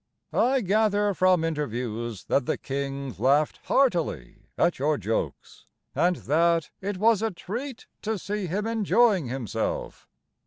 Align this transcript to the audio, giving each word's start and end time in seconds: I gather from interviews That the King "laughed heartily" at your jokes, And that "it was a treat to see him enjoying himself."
I 0.33 0.61
gather 0.61 1.13
from 1.13 1.43
interviews 1.43 2.23
That 2.23 2.47
the 2.47 2.57
King 2.57 3.13
"laughed 3.19 3.59
heartily" 3.65 4.47
at 4.57 4.79
your 4.79 4.97
jokes, 4.97 5.67
And 5.93 6.15
that 6.25 6.71
"it 6.81 6.97
was 6.97 7.21
a 7.21 7.29
treat 7.29 7.85
to 8.01 8.17
see 8.17 8.47
him 8.47 8.65
enjoying 8.65 9.27
himself." 9.27 10.07